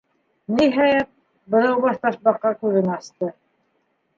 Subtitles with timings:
[0.59, 1.11] Ниһайәт,
[1.55, 3.31] Быҙаубаш Ташбаҡа күҙен асты.